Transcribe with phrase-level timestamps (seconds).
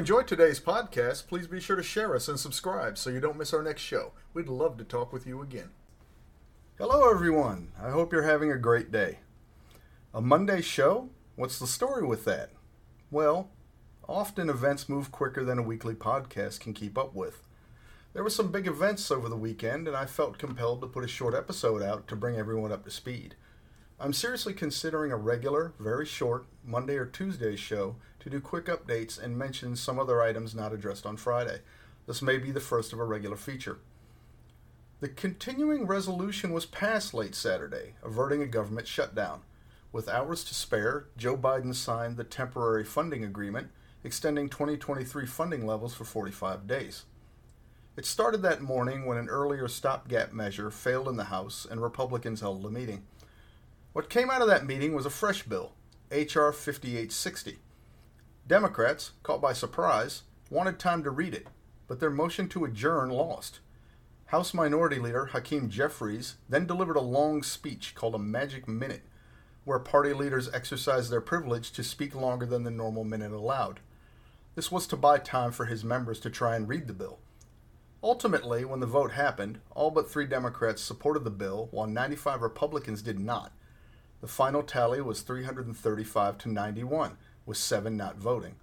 [0.00, 3.54] enjoyed today's podcast, please be sure to share us and subscribe so you don't miss
[3.54, 4.14] our next show.
[4.34, 5.70] We'd love to talk with you again.
[6.76, 7.70] Hello, everyone.
[7.80, 9.20] I hope you're having a great day.
[10.12, 11.10] A Monday show?
[11.36, 12.50] What's the story with that?
[13.12, 13.50] Well,
[14.08, 17.44] often events move quicker than a weekly podcast can keep up with.
[18.12, 21.08] There were some big events over the weekend, and I felt compelled to put a
[21.08, 23.36] short episode out to bring everyone up to speed.
[23.98, 29.22] I'm seriously considering a regular, very short, Monday or Tuesday show to do quick updates
[29.22, 31.60] and mention some other items not addressed on Friday.
[32.06, 33.78] This may be the first of a regular feature.
[35.00, 39.40] The continuing resolution was passed late Saturday, averting a government shutdown.
[39.92, 43.70] With hours to spare, Joe Biden signed the temporary funding agreement,
[44.04, 47.04] extending 2023 funding levels for 45 days.
[47.96, 52.42] It started that morning when an earlier stopgap measure failed in the House and Republicans
[52.42, 53.04] held a meeting.
[53.96, 55.72] What came out of that meeting was a fresh bill,
[56.10, 56.52] H.R.
[56.52, 57.60] 5860.
[58.46, 61.46] Democrats, caught by surprise, wanted time to read it,
[61.88, 63.60] but their motion to adjourn lost.
[64.26, 69.00] House Minority Leader Hakeem Jeffries then delivered a long speech called a Magic Minute,
[69.64, 73.80] where party leaders exercised their privilege to speak longer than the normal minute allowed.
[74.56, 77.18] This was to buy time for his members to try and read the bill.
[78.02, 83.00] Ultimately, when the vote happened, all but three Democrats supported the bill, while 95 Republicans
[83.00, 83.52] did not.
[84.20, 88.56] The final tally was 335 to 91, with seven not voting.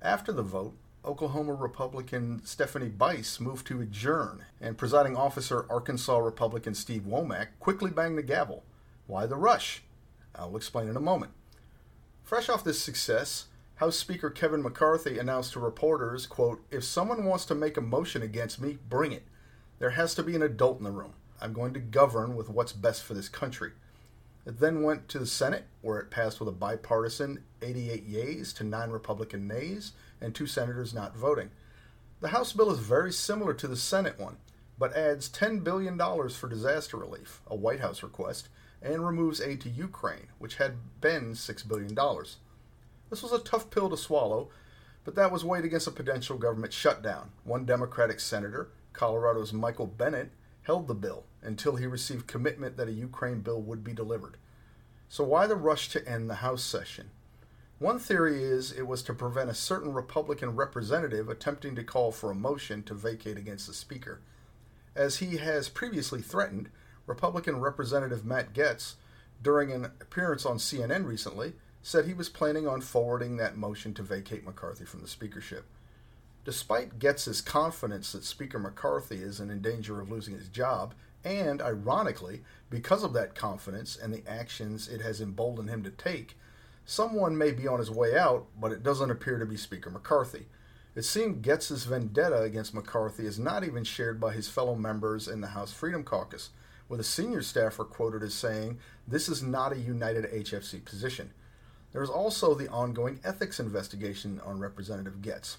[0.00, 6.74] After the vote, Oklahoma Republican Stephanie Bice moved to adjourn, and presiding officer Arkansas Republican
[6.74, 8.62] Steve Womack quickly banged the gavel.
[9.06, 9.82] Why the rush?
[10.34, 11.32] I'll explain in a moment.
[12.22, 17.44] Fresh off this success, House Speaker Kevin McCarthy announced to reporters, quote, If someone wants
[17.46, 19.24] to make a motion against me, bring it.
[19.80, 21.14] There has to be an adult in the room.
[21.40, 23.72] I'm going to govern with what's best for this country.
[24.44, 28.64] It then went to the Senate, where it passed with a bipartisan 88 yeas to
[28.64, 31.50] 9 Republican nays and two senators not voting.
[32.20, 34.38] The House bill is very similar to the Senate one,
[34.78, 35.98] but adds $10 billion
[36.30, 38.48] for disaster relief, a White House request,
[38.80, 41.94] and removes aid to Ukraine, which had been $6 billion.
[43.10, 44.50] This was a tough pill to swallow,
[45.04, 47.30] but that was weighed against a potential government shutdown.
[47.44, 50.30] One Democratic senator, Colorado's Michael Bennet,
[50.62, 54.36] held the bill until he received commitment that a Ukraine bill would be delivered.
[55.08, 57.10] So, why the rush to end the House session?
[57.78, 62.30] One theory is it was to prevent a certain Republican representative attempting to call for
[62.30, 64.20] a motion to vacate against the Speaker.
[64.94, 66.70] As he has previously threatened,
[67.06, 68.94] Republican Representative Matt Gaetz,
[69.42, 74.02] during an appearance on CNN recently, said he was planning on forwarding that motion to
[74.02, 75.64] vacate McCarthy from the speakership.
[76.44, 80.94] Despite Gaetz's confidence that Speaker McCarthy is in danger of losing his job,
[81.24, 86.36] and ironically, because of that confidence and the actions it has emboldened him to take,
[86.84, 90.46] someone may be on his way out, but it doesn't appear to be Speaker McCarthy.
[90.96, 95.40] It seems Gaetz's vendetta against McCarthy is not even shared by his fellow members in
[95.40, 96.50] the House Freedom Caucus,
[96.88, 101.30] with a senior staffer quoted as saying, This is not a united HFC position.
[101.92, 105.56] There is also the ongoing ethics investigation on Representative Gaetz.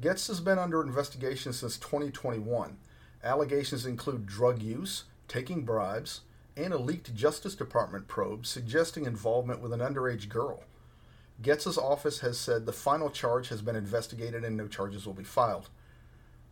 [0.00, 2.76] Gaetz has been under investigation since 2021.
[3.24, 6.20] Allegations include drug use, taking bribes,
[6.56, 10.62] and a leaked Justice Department probe suggesting involvement with an underage girl.
[11.42, 15.24] Gaetz's office has said the final charge has been investigated and no charges will be
[15.24, 15.68] filed.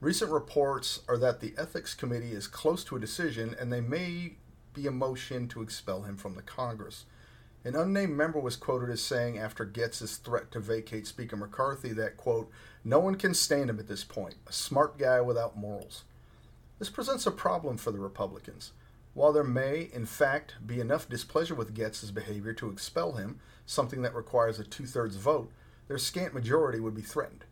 [0.00, 4.34] Recent reports are that the Ethics Committee is close to a decision and they may
[4.74, 7.04] be a motion to expel him from the Congress.
[7.64, 12.16] An unnamed member was quoted as saying after Gaetz's threat to vacate Speaker McCarthy that,
[12.16, 12.50] quote,
[12.84, 16.04] no one can stand him at this point, a smart guy without morals.
[16.78, 18.72] This presents a problem for the Republicans.
[19.14, 24.02] While there may, in fact, be enough displeasure with Gaetz's behavior to expel him, something
[24.02, 25.50] that requires a two thirds vote,
[25.88, 27.44] their scant majority would be threatened.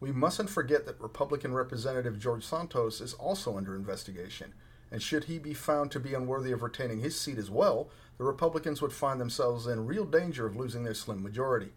[0.00, 4.52] We mustn't forget that Republican Representative George Santos is also under investigation,
[4.90, 8.24] and should he be found to be unworthy of retaining his seat as well, the
[8.24, 11.70] Republicans would find themselves in real danger of losing their slim majority.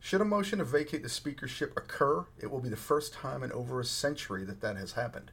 [0.00, 3.50] Should a motion to vacate the speakership occur, it will be the first time in
[3.52, 5.30] over a century that that has happened.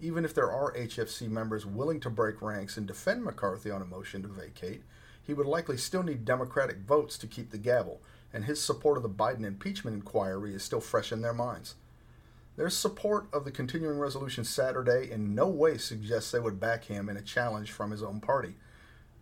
[0.00, 3.84] Even if there are HFC members willing to break ranks and defend McCarthy on a
[3.84, 4.82] motion to vacate,
[5.22, 8.00] he would likely still need Democratic votes to keep the gavel,
[8.32, 11.74] and his support of the Biden impeachment inquiry is still fresh in their minds.
[12.60, 17.08] Their support of the continuing resolution Saturday in no way suggests they would back him
[17.08, 18.56] in a challenge from his own party.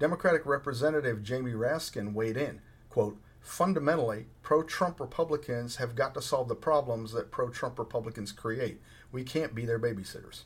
[0.01, 6.49] Democratic Representative Jamie Raskin weighed in, quote, Fundamentally, pro Trump Republicans have got to solve
[6.49, 8.81] the problems that pro Trump Republicans create.
[9.13, 10.43] We can't be their babysitters.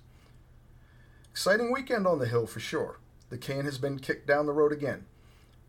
[1.30, 3.00] Exciting weekend on the Hill for sure.
[3.30, 5.06] The can has been kicked down the road again.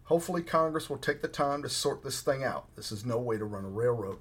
[0.07, 2.65] Hopefully, Congress will take the time to sort this thing out.
[2.75, 4.17] This is no way to run a railroad.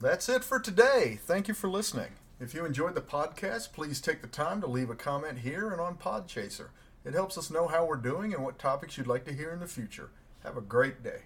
[0.00, 1.18] That's it for today.
[1.20, 2.10] Thank you for listening.
[2.40, 5.80] If you enjoyed the podcast, please take the time to leave a comment here and
[5.80, 6.68] on Podchaser.
[7.04, 9.58] It helps us know how we're doing and what topics you'd like to hear in
[9.58, 10.10] the future.
[10.44, 11.22] Have a great day.